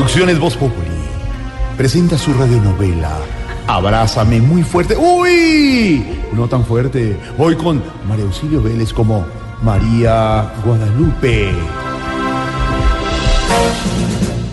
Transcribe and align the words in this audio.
Producciones 0.00 0.38
Voz 0.38 0.56
Populi 0.56 0.88
presenta 1.76 2.16
su 2.16 2.32
radionovela 2.32 3.18
Abrázame 3.66 4.40
muy 4.40 4.62
fuerte. 4.62 4.96
¡Uy! 4.96 6.02
No 6.32 6.48
tan 6.48 6.64
fuerte. 6.64 7.18
Hoy 7.36 7.54
con 7.54 7.82
María 8.08 8.24
Auxilio 8.24 8.62
Vélez 8.62 8.94
como 8.94 9.26
María 9.62 10.54
Guadalupe. 10.64 11.50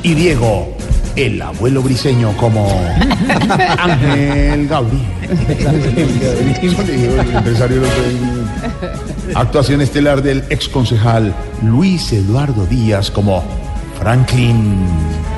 Y 0.04 0.14
Diego, 0.15 0.75
el 1.15 1.41
abuelo 1.41 1.82
briseño 1.82 2.36
como 2.36 2.68
Ángel 3.79 4.68
Gabriel. 4.68 5.05
El 6.89 7.36
empresario 7.36 7.84
Actuación 9.34 9.79
estelar 9.79 10.21
del 10.21 10.43
ex 10.50 10.68
concejal 10.68 11.34
Luis 11.64 12.11
Eduardo 12.11 12.65
Díaz 12.65 13.09
como 13.09 13.45
Franklin. 13.98 15.36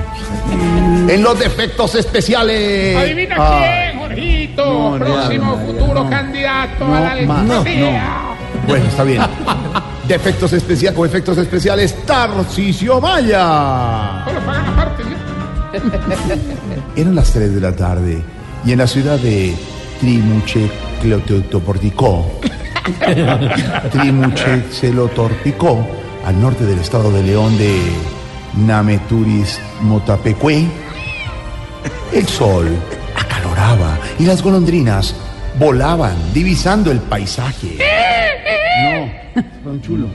En 1.10 1.24
los 1.24 1.40
defectos 1.40 1.96
especiales. 1.96 2.96
Adivina 2.98 3.36
Ah, 3.40 3.60
quién, 3.90 4.00
Jorgito, 4.00 4.66
No, 4.66 5.06
próximo 5.06 5.56
no, 5.56 5.66
futuro 5.66 6.04
no. 6.04 6.10
candidato 6.10 6.86
No, 6.88 6.96
a 6.96 7.00
la 7.00 7.12
alcaldía. 7.14 8.10
Bueno, 8.68 8.86
está 8.86 9.04
bien. 9.04 9.22
Defectos 10.08 10.54
especiales 10.54 11.00
o 11.00 11.06
efectos 11.06 11.38
especiales, 11.38 11.96
Tarcisio 12.06 13.00
Maya. 13.02 14.24
Solo 14.26 14.40
pagan 14.46 14.66
aparte, 14.68 15.04
¿sí? 15.04 15.80
Eran 17.02 17.16
las 17.16 17.32
3 17.32 17.54
de 17.56 17.62
la 17.62 17.76
tarde 17.76 18.24
y 18.66 18.72
en 18.72 18.78
la 18.80 18.88
ciudad 18.88 19.18
de 19.20 19.56
Trimuche 20.00 20.70
Cleoteoporticó, 21.02 22.26
Trimuche 23.92 24.64
Celotorpicó, 24.72 25.86
al 26.26 26.42
norte 26.42 26.66
del 26.66 26.80
estado 26.80 27.12
de 27.12 27.24
León 27.24 27.56
de 27.58 27.80
Nameturis 28.66 29.60
Motapecue, 29.82 30.66
el 32.14 32.28
sol 32.28 32.68
acaloraba 33.16 33.98
y 34.18 34.26
las 34.26 34.42
golondrinas 34.42 35.16
volaban 35.58 36.16
divisando 36.34 36.92
el 36.92 37.00
paisaje. 37.00 37.78
No, 38.84 39.42
don 39.64 39.82
chulo. 39.82 40.08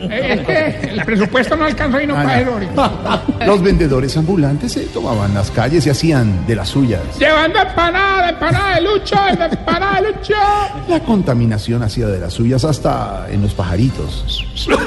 Eh, 0.00 0.34
Es 0.38 0.46
que 0.46 0.90
el 0.92 1.04
presupuesto 1.04 1.56
no 1.56 1.64
alcanzó 1.64 2.00
y 2.00 2.06
no 2.06 2.14
Ah, 2.16 3.22
para. 3.36 3.46
Los 3.46 3.62
vendedores 3.62 4.16
ambulantes 4.16 4.72
se 4.72 4.80
tomaban 4.86 5.34
las 5.34 5.50
calles 5.50 5.86
y 5.86 5.90
hacían 5.90 6.46
de 6.46 6.54
las 6.56 6.68
suyas. 6.68 7.00
Llevando 7.18 7.58
empanada, 7.60 8.30
empanada 8.30 8.74
de 8.76 8.80
lucho, 8.82 9.16
empanada 9.28 10.00
de 10.00 10.12
lucho. 10.12 10.34
La 10.88 11.00
contaminación 11.00 11.82
hacía 11.82 12.06
de 12.06 12.20
las 12.20 12.32
suyas 12.32 12.64
hasta 12.64 13.26
en 13.30 13.42
los 13.42 13.54
pajaritos. 13.54 14.44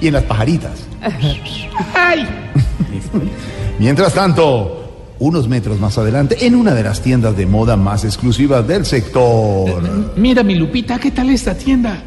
y 0.00 0.06
en 0.08 0.12
las 0.14 0.22
pajaritas. 0.24 0.72
Ay, 1.94 2.28
Mientras 3.78 4.14
tanto, 4.14 4.82
unos 5.18 5.48
metros 5.48 5.78
más 5.80 5.96
adelante, 5.98 6.46
en 6.46 6.54
una 6.54 6.74
de 6.74 6.82
las 6.82 7.00
tiendas 7.02 7.36
de 7.36 7.46
moda 7.46 7.76
más 7.76 8.04
exclusivas 8.04 8.66
del 8.66 8.84
sector. 8.86 9.82
mira 10.16 10.42
mi 10.42 10.54
Lupita, 10.54 10.98
¿qué 10.98 11.10
tal 11.10 11.30
esta 11.30 11.54
tienda? 11.54 11.98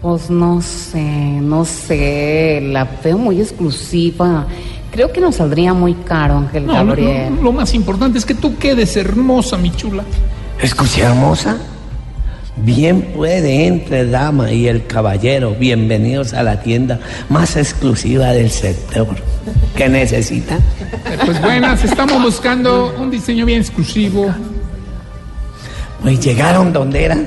Pues 0.00 0.28
no 0.28 0.60
sé, 0.60 1.00
no 1.02 1.64
sé, 1.64 2.60
la 2.62 2.84
veo 3.02 3.16
muy 3.18 3.40
exclusiva. 3.40 4.46
Creo 4.90 5.10
que 5.10 5.20
nos 5.20 5.36
saldría 5.36 5.72
muy 5.72 5.94
caro, 5.94 6.36
Ángel 6.38 6.66
No, 6.66 6.72
lo, 6.74 6.78
Gabriel. 6.86 7.34
lo- 7.36 7.42
lo 7.44 7.52
más 7.52 7.74
importante 7.74 8.18
es 8.18 8.24
que 8.26 8.34
tú 8.34 8.56
quedes 8.58 8.96
hermosa, 8.96 9.56
mi 9.56 9.70
chula. 9.70 10.04
Escuché, 10.60 11.02
hermosa. 11.02 11.56
Bien 12.56 13.02
puede 13.02 13.66
entre 13.66 14.06
dama 14.08 14.52
y 14.52 14.68
el 14.68 14.86
caballero. 14.86 15.54
Bienvenidos 15.58 16.32
a 16.34 16.42
la 16.44 16.60
tienda 16.60 17.00
más 17.28 17.56
exclusiva 17.56 18.28
del 18.32 18.48
sector. 18.50 19.08
¿Qué 19.76 19.88
necesita? 19.88 20.58
Pues 21.24 21.40
buenas, 21.42 21.82
estamos 21.84 22.22
buscando 22.22 22.94
un 22.98 23.10
diseño 23.10 23.44
bien 23.44 23.60
exclusivo. 23.60 24.32
Pues 26.00 26.20
llegaron 26.20 26.72
donde 26.72 27.04
eran. 27.04 27.26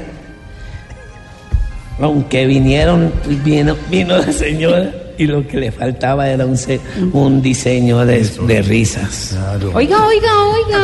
Aunque 2.00 2.46
vinieron, 2.46 3.12
vino, 3.44 3.76
vino 3.90 4.18
la 4.18 4.32
señora 4.32 4.92
y 5.18 5.26
lo 5.26 5.46
que 5.46 5.58
le 5.58 5.72
faltaba 5.72 6.30
era 6.30 6.46
un, 6.46 6.56
se- 6.56 6.80
un 7.12 7.42
diseño 7.42 8.06
de, 8.06 8.24
de 8.24 8.62
risas. 8.62 9.36
Oiga, 9.74 10.06
oiga, 10.06 10.30
oiga. 10.46 10.82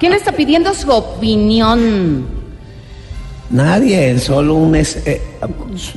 ¿Quién 0.00 0.14
está 0.14 0.32
pidiendo 0.32 0.74
su 0.74 0.90
opinión? 0.90 2.41
Nadie, 3.52 4.18
solo 4.18 4.54
un 4.54 4.74
es, 4.74 4.96
eh, 5.06 5.20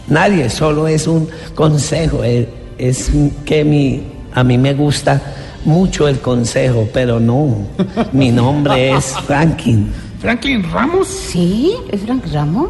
nadie, 0.10 0.50
solo 0.50 0.88
es 0.88 1.08
un 1.08 1.28
consejo. 1.56 2.24
eh, 2.24 2.48
Es, 2.78 3.10
que 3.46 3.64
mi, 3.64 4.04
a 4.34 4.44
mí 4.44 4.58
me 4.58 4.74
gusta 4.74 5.22
mucho 5.64 6.08
el 6.10 6.20
consejo, 6.20 6.88
pero 6.94 7.20
no. 7.20 7.56
Mi 8.12 8.30
nombre 8.32 8.92
es 8.92 9.16
Franklin. 9.26 9.90
Franklin 10.20 10.64
Ramos. 10.72 11.08
¿Sí? 11.08 11.74
¿Es 11.92 12.02
Frank 12.02 12.24
Ramos? 12.34 12.70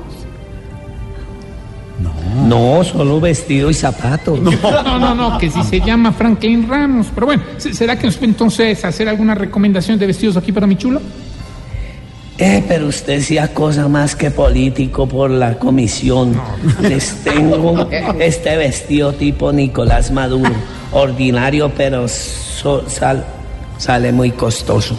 No, 2.47 2.84
solo 2.84 3.19
vestido 3.22 3.69
y 3.69 3.73
zapatos. 3.73 4.40
No, 4.41 5.00
no, 5.00 5.16
no, 5.16 5.38
que 5.38 5.50
si 5.50 5.63
se 5.63 5.79
llama 5.79 6.12
Franklin 6.12 6.67
Ramos. 6.67 7.07
Pero 7.16 7.28
bueno, 7.28 7.44
¿se- 7.57 7.73
¿será 7.73 7.97
que 7.97 8.06
nos 8.07 8.17
puede 8.17 8.31
entonces 8.34 8.84
hacer 8.84 9.07
alguna 9.09 9.34
recomendación 9.35 9.97
de 9.97 10.06
vestidos 10.06 10.35
aquí 10.38 10.52
para 10.52 10.67
mi 10.67 10.75
chula? 10.75 11.00
Eh, 12.38 12.63
pero 12.68 12.88
usted 12.88 13.22
sí 13.22 13.38
cosa 13.53 13.88
más 13.88 14.13
que 14.16 14.29
político 14.29 15.07
por 15.07 15.29
la 15.29 15.57
comisión. 15.57 16.34
Les 16.81 17.23
tengo 17.23 17.88
este 18.19 18.57
vestido 18.57 19.13
tipo 19.13 19.53
Nicolás 19.53 20.12
Maduro. 20.12 20.51
Ordinario, 20.91 21.72
pero 21.75 22.07
so- 22.09 22.84
sal- 22.90 23.25
sale 23.78 24.12
muy 24.12 24.31
costoso. 24.31 24.97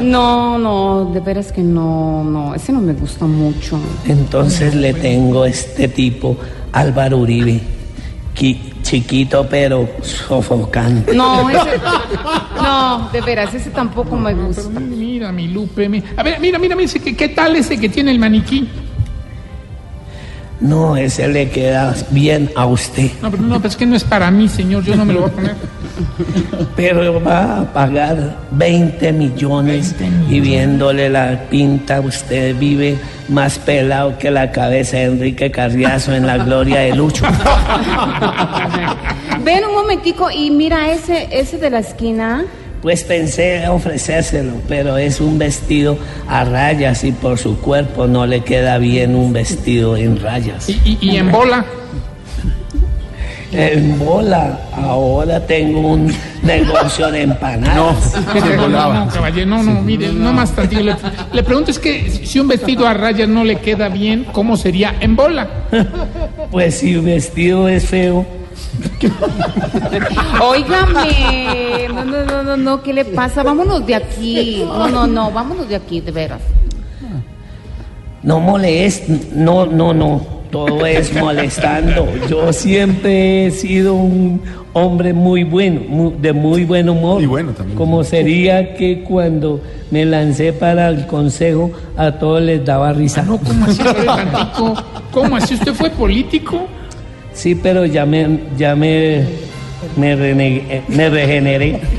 No, 0.00 0.58
no, 0.58 1.10
de 1.12 1.20
veras 1.20 1.52
que 1.52 1.62
no, 1.62 2.24
no, 2.24 2.54
ese 2.54 2.72
no 2.72 2.80
me 2.80 2.92
gusta 2.94 3.26
mucho. 3.26 3.78
Entonces 4.06 4.74
le 4.74 4.92
tengo 4.92 5.44
este 5.44 5.86
tipo, 5.88 6.36
Álvaro 6.72 7.18
Uribe, 7.18 7.60
qui- 8.36 8.58
chiquito 8.86 9.46
pero 9.50 9.88
sofocante. 10.02 11.12
No, 11.14 11.48
ese, 11.50 11.80
no, 12.62 13.08
de 13.10 13.20
veras, 13.20 13.52
ese 13.52 13.70
tampoco 13.70 14.16
me 14.16 14.32
Pero 14.34 14.46
gusta. 14.46 14.80
mira, 14.80 15.32
mi 15.32 15.48
Lupe. 15.48 15.88
mi- 15.88 16.02
A 16.16 16.22
ver, 16.22 16.38
mira, 16.40 16.58
mira, 16.58 16.76
mira, 16.76 16.86
ese 16.86 17.00
que- 17.00 17.16
¿qué 17.16 17.28
tal 17.30 17.56
ese 17.56 17.78
que 17.78 17.88
tiene 17.88 18.10
el 18.12 18.18
maniquí? 18.18 18.68
No, 20.60 20.96
ese 20.96 21.28
le 21.28 21.50
queda 21.50 21.94
bien 22.10 22.50
a 22.56 22.64
usted, 22.66 23.10
No, 23.20 23.30
pero 23.30 23.42
no, 23.42 23.56
pero 23.56 23.68
es 23.68 23.76
que 23.76 23.84
no 23.84 23.94
es 23.94 24.04
para 24.04 24.30
mí, 24.30 24.48
señor, 24.48 24.84
yo 24.84 24.96
no 24.96 25.04
me 25.04 25.12
lo 25.12 25.20
voy 25.22 25.30
a 25.30 25.32
poner. 25.32 25.54
pero 26.76 27.22
va 27.22 27.60
a 27.60 27.72
pagar 27.72 28.36
20 28.52 29.12
millones 29.12 29.94
y 30.28 30.40
viéndole 30.40 31.08
la 31.10 31.42
pinta 31.50 32.00
usted 32.00 32.56
vive 32.58 32.98
más 33.28 33.58
pelado 33.58 34.16
que 34.18 34.30
la 34.30 34.50
cabeza 34.50 34.96
de 34.96 35.04
Enrique 35.04 35.50
Carriazo 35.50 36.14
en 36.14 36.26
la 36.26 36.38
gloria 36.38 36.80
de 36.80 36.94
Lucho. 36.94 37.24
Ven 39.44 39.64
un 39.64 39.74
momentico 39.74 40.30
y 40.30 40.50
mira 40.50 40.90
ese, 40.90 41.28
ese 41.30 41.58
de 41.58 41.70
la 41.70 41.80
esquina. 41.80 42.44
Pues 42.82 43.02
pensé 43.04 43.66
ofrecérselo, 43.68 44.52
pero 44.68 44.96
es 44.96 45.20
un 45.20 45.38
vestido 45.38 45.98
a 46.28 46.44
rayas 46.44 47.02
y 47.04 47.12
por 47.12 47.38
su 47.38 47.58
cuerpo 47.60 48.06
no 48.06 48.26
le 48.26 48.40
queda 48.42 48.78
bien 48.78 49.14
un 49.16 49.32
vestido 49.32 49.96
en 49.96 50.20
rayas. 50.20 50.68
Y, 50.68 50.80
y- 50.84 50.98
y 51.00 51.16
en 51.16 51.32
bola. 51.32 51.64
En 53.52 53.98
bola, 53.98 54.58
ahora 54.74 55.46
tengo 55.46 55.80
un 55.80 56.12
negocio 56.42 57.10
de 57.10 57.22
empanadas. 57.22 58.14
No, 58.34 58.68
no, 59.06 59.08
caballero, 59.08 59.46
no, 59.46 59.62
no, 59.62 59.80
mire, 59.82 60.12
no 60.12 60.32
más 60.32 60.50
tantito. 60.52 60.82
Le, 60.82 60.96
le 61.32 61.42
pregunto 61.44 61.70
es 61.70 61.78
que 61.78 62.10
si 62.10 62.38
un 62.40 62.48
vestido 62.48 62.86
a 62.86 62.92
rayas 62.92 63.28
no 63.28 63.44
le 63.44 63.56
queda 63.60 63.88
bien, 63.88 64.26
¿cómo 64.32 64.56
sería 64.56 64.96
en 65.00 65.14
bola? 65.16 65.48
Pues 66.50 66.78
si 66.78 66.94
el 66.94 67.02
vestido 67.02 67.68
es 67.68 67.86
feo, 67.86 68.26
Óigame, 70.40 71.88
no, 71.88 72.04
no, 72.04 72.24
no, 72.24 72.42
no, 72.42 72.56
no, 72.56 72.82
¿qué 72.82 72.92
le 72.92 73.04
pasa? 73.04 73.42
Vámonos 73.42 73.86
de 73.86 73.94
aquí. 73.94 74.62
No, 74.64 74.88
no, 74.88 75.06
no, 75.06 75.30
vámonos 75.30 75.68
de 75.68 75.76
aquí, 75.76 76.00
de 76.00 76.10
veras. 76.12 76.40
no 78.22 78.40
molest, 78.40 79.08
no, 79.08 79.66
no, 79.66 79.92
no, 79.94 80.20
todo 80.50 80.84
es 80.86 81.12
molestando. 81.14 82.06
Yo 82.28 82.52
siempre 82.52 83.46
he 83.46 83.50
sido 83.50 83.94
un 83.94 84.42
hombre 84.72 85.12
muy 85.12 85.42
bueno, 85.44 85.80
mu- 85.88 86.12
de 86.18 86.32
muy 86.32 86.64
buen 86.64 86.88
humor. 86.88 87.22
Y 87.22 87.26
bueno 87.26 87.52
también. 87.52 87.76
Como 87.78 88.04
sería 88.04 88.74
que 88.74 89.02
cuando 89.02 89.60
me 89.90 90.04
lancé 90.04 90.52
para 90.52 90.88
el 90.88 91.06
consejo 91.06 91.70
a 91.96 92.12
todos 92.12 92.42
les 92.42 92.64
daba 92.64 92.92
risa. 92.92 93.22
No, 93.22 93.38
¿cómo 93.38 93.66
así, 93.66 93.82
tantico? 94.06 94.74
¿Cómo 95.12 95.36
así? 95.36 95.54
¿Usted 95.54 95.72
fue 95.72 95.90
político? 95.90 96.66
Sí, 97.36 97.54
pero 97.54 97.84
ya 97.84 98.04
me, 98.06 98.40
ya 98.56 98.74
me, 98.74 99.24
me, 99.96 100.16
renegué- 100.16 100.82
me 100.88 101.08
regeneré. 101.10 101.80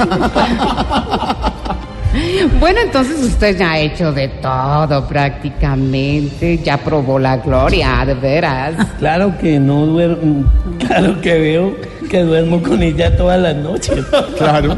Bueno, 2.59 2.79
entonces 2.83 3.21
usted 3.23 3.57
ya 3.59 3.73
ha 3.73 3.79
hecho 3.79 4.11
de 4.11 4.27
todo 4.27 5.07
prácticamente. 5.07 6.57
Ya 6.63 6.77
probó 6.77 7.19
la 7.19 7.37
gloria, 7.37 8.03
de 8.07 8.15
veras. 8.15 8.73
Claro 8.97 9.37
que 9.39 9.59
no 9.59 9.85
duermo, 9.85 10.45
claro 10.79 11.21
que 11.21 11.37
veo 11.37 11.75
que 12.09 12.21
duermo 12.23 12.61
con 12.63 12.81
ella 12.81 13.15
todas 13.15 13.39
las 13.39 13.55
noches. 13.57 14.03
Claro. 14.37 14.75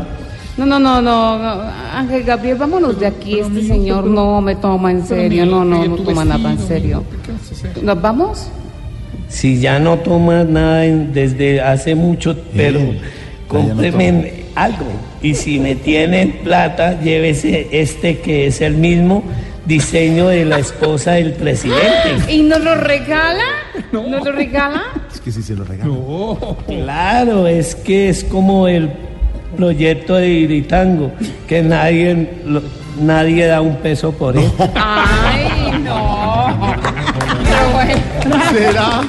No, 0.58 0.66
no, 0.66 0.80
no, 0.80 1.02
no, 1.02 1.38
no. 1.38 1.62
Ángel 1.94 2.24
Gabriel, 2.24 2.58
vámonos 2.58 3.00
de 3.00 3.08
aquí. 3.08 3.40
Este 3.40 3.64
señor 3.66 4.04
no 4.06 4.42
me 4.42 4.56
toma 4.56 4.92
en 4.92 5.06
serio. 5.08 5.46
No, 5.46 5.64
no, 5.64 5.86
no 5.86 5.96
toma 5.96 6.26
nada 6.26 6.52
en 6.52 6.60
serio. 6.60 7.04
¿Nos 7.82 8.02
vamos? 8.02 8.48
Si 9.30 9.60
ya 9.60 9.80
no 9.80 9.98
tomas 10.00 10.46
nada 10.48 10.86
en- 10.86 11.14
desde 11.14 11.62
hace 11.62 11.96
mucho, 11.96 12.36
pero 12.56 12.80
ya 12.80 12.86
no 12.86 13.00
cómpreme 13.48 14.34
algo. 14.56 14.86
Y 15.22 15.36
si 15.36 15.60
me 15.60 15.76
tienen 15.76 16.32
plata, 16.44 17.00
llévese 17.00 17.68
este 17.72 18.20
que 18.20 18.48
es 18.48 18.60
el 18.62 18.74
mismo 18.76 19.24
diseño 19.66 20.30
de 20.30 20.46
la 20.46 20.58
esposa 20.60 21.12
del 21.12 21.34
presidente. 21.34 22.32
¿Y 22.34 22.42
nos 22.42 22.60
lo 22.64 22.74
regala? 22.76 23.44
¿Nos 23.92 24.26
lo 24.26 24.32
regala? 24.32 24.84
Es 25.14 25.22
que 25.22 25.32
si 25.32 25.44
se 25.44 25.54
lo 25.56 25.64
regalo. 25.64 25.94
Oh, 25.94 26.58
Claro, 26.68 27.46
es 27.48 27.76
que 27.76 28.10
es 28.10 28.24
como 28.24 28.68
el 28.68 28.90
proyecto 29.56 30.16
de 30.16 30.28
Iritango, 30.30 31.12
que 31.48 31.62
nadie, 31.62 32.30
lo- 32.46 32.64
nadie 33.00 33.46
da 33.46 33.62
un 33.62 33.76
peso 33.78 34.12
por 34.12 34.36
él. 34.38 34.50
Ay, 34.76 35.44
no. 35.44 35.49
¿Será? 38.52 39.02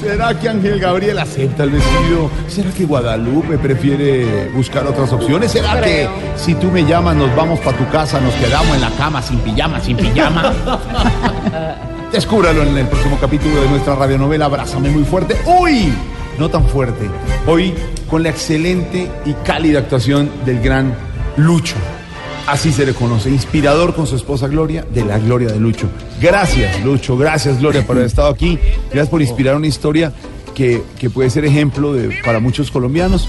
¿Será 0.00 0.38
que 0.38 0.48
Ángel 0.48 0.80
Gabriel 0.80 1.18
acepta 1.18 1.64
el 1.64 1.70
vestido? 1.70 2.30
¿Será 2.48 2.70
que 2.70 2.84
Guadalupe 2.84 3.58
prefiere 3.58 4.48
buscar 4.54 4.86
otras 4.86 5.12
opciones? 5.12 5.52
¿Será 5.52 5.74
que 5.80 6.06
Creo. 6.06 6.10
si 6.36 6.54
tú 6.54 6.70
me 6.70 6.84
llamas 6.84 7.16
nos 7.16 7.34
vamos 7.36 7.60
para 7.60 7.76
tu 7.76 7.86
casa, 7.90 8.18
nos 8.20 8.32
quedamos 8.34 8.74
en 8.74 8.80
la 8.80 8.90
cama 8.90 9.20
sin 9.20 9.38
pijama, 9.40 9.78
sin 9.80 9.96
pijama? 9.96 10.54
Descúbralo 12.12 12.62
en 12.62 12.76
el 12.78 12.86
próximo 12.86 13.18
capítulo 13.20 13.60
de 13.62 13.68
nuestra 13.68 13.94
radionovela 13.94 14.46
Abrázame 14.46 14.88
muy 14.88 15.04
fuerte. 15.04 15.36
Hoy, 15.44 15.92
no 16.38 16.48
tan 16.48 16.66
fuerte, 16.66 17.08
hoy 17.46 17.74
con 18.08 18.22
la 18.22 18.30
excelente 18.30 19.10
y 19.26 19.32
cálida 19.44 19.80
actuación 19.80 20.30
del 20.44 20.60
gran 20.60 20.94
Lucho. 21.36 21.76
Así 22.46 22.72
se 22.72 22.84
le 22.84 22.94
conoce, 22.94 23.30
inspirador 23.30 23.94
con 23.94 24.06
su 24.06 24.16
esposa 24.16 24.48
Gloria, 24.48 24.84
de 24.92 25.04
la 25.04 25.18
Gloria 25.18 25.48
de 25.48 25.60
Lucho. 25.60 25.88
Gracias, 26.20 26.84
Lucho, 26.84 27.16
gracias, 27.16 27.60
Gloria, 27.60 27.86
por 27.86 27.96
haber 27.96 28.06
estado 28.06 28.28
aquí. 28.28 28.58
Gracias 28.86 29.08
por 29.08 29.22
inspirar 29.22 29.56
una 29.56 29.66
historia 29.66 30.12
que, 30.54 30.82
que 30.98 31.10
puede 31.10 31.30
ser 31.30 31.44
ejemplo 31.44 31.94
para 32.24 32.40
muchos 32.40 32.70
colombianos 32.70 33.28